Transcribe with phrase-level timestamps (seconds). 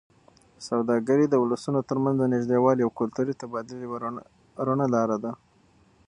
[0.67, 3.97] سوداګري د ولسونو ترمنځ د نږدېوالي او کلتوري تبادلې یوه
[4.67, 5.31] رڼه لاره ده.